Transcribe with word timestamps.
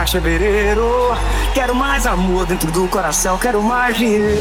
mais 0.00 0.12
fevereiro. 0.12 1.14
Quero 1.52 1.74
mais 1.74 2.06
amor 2.06 2.46
dentro 2.46 2.70
do 2.72 2.88
coração, 2.88 3.36
quero 3.36 3.62
mais 3.62 3.98
dinheiro. 3.98 4.40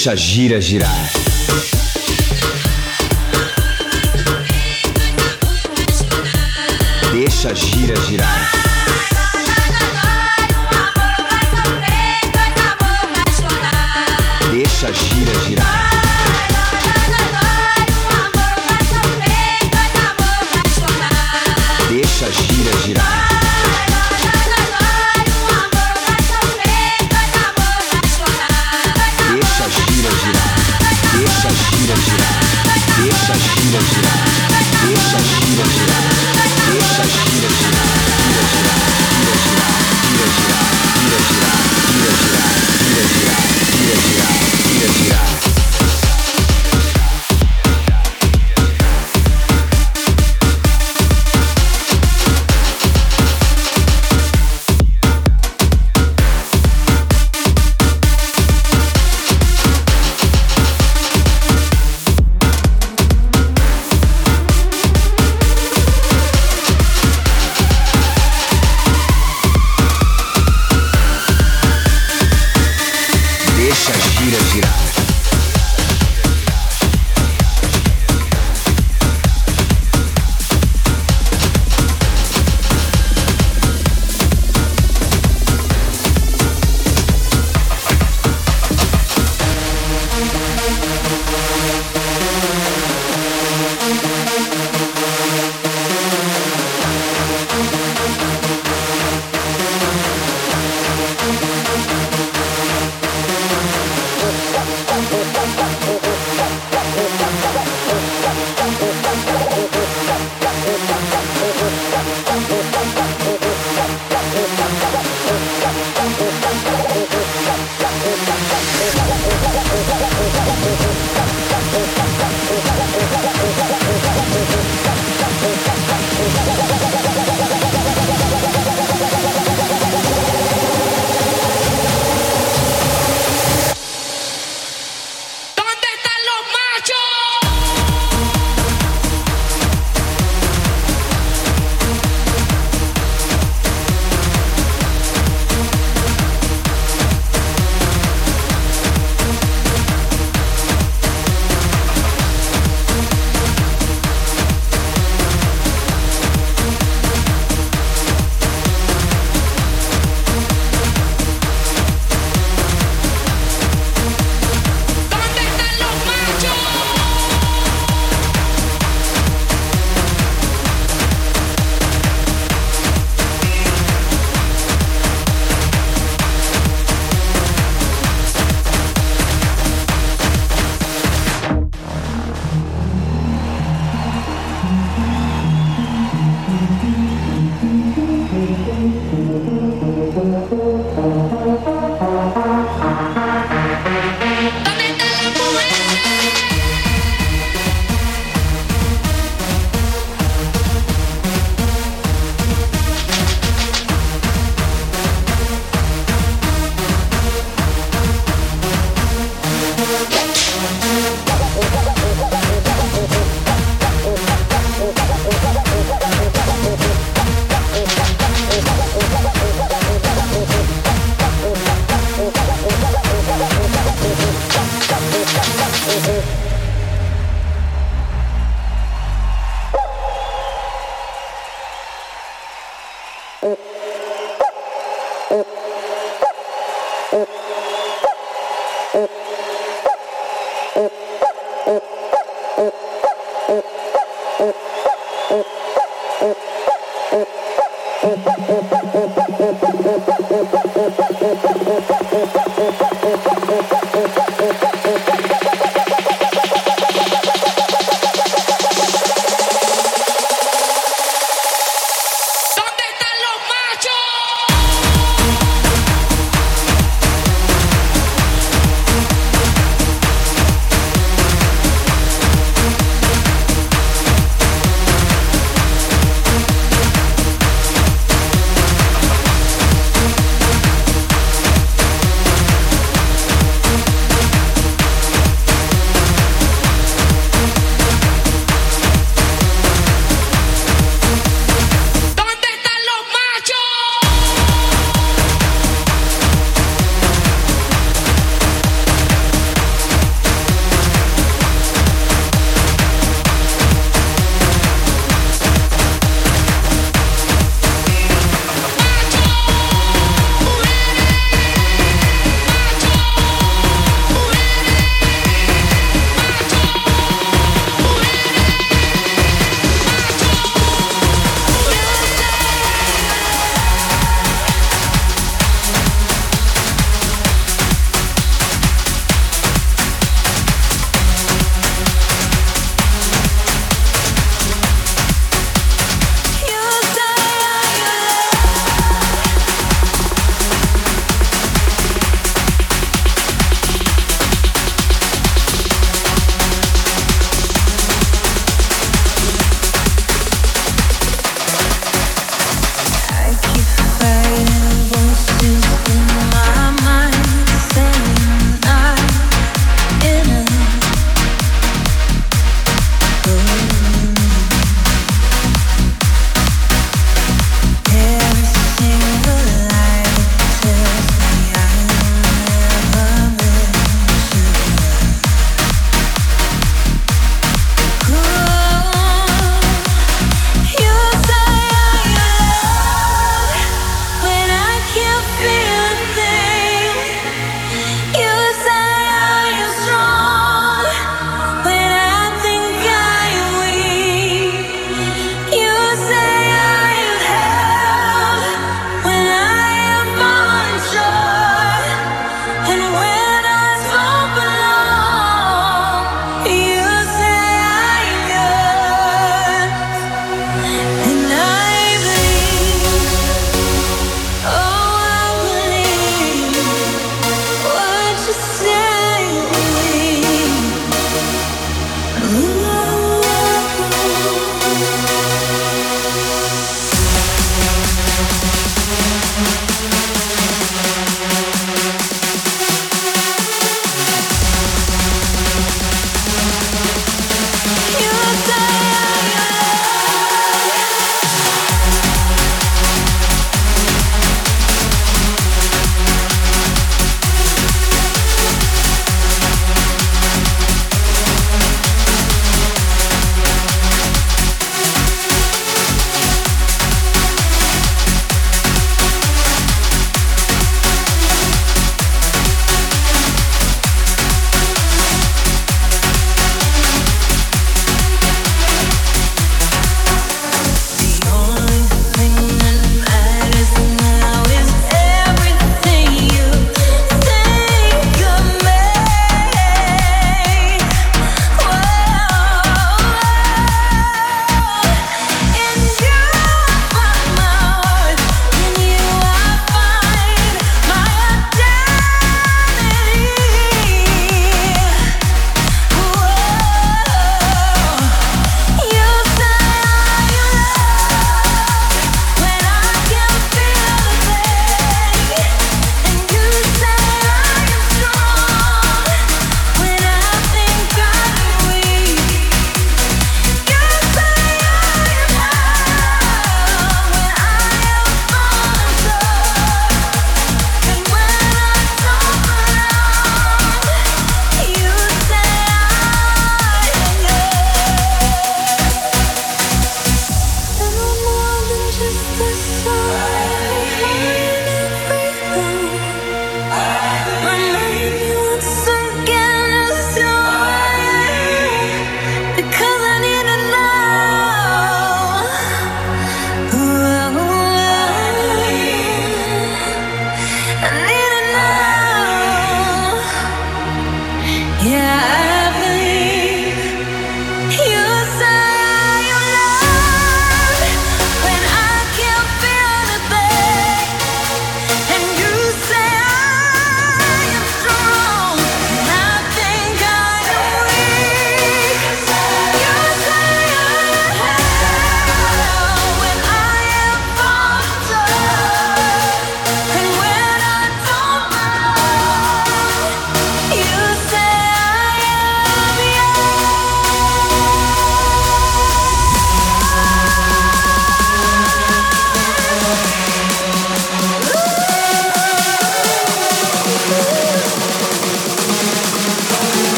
Deixa 0.00 0.16
gira 0.16 0.58
girar. 0.58 1.09